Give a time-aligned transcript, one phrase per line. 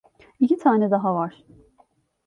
[0.39, 1.43] İki tane daha var.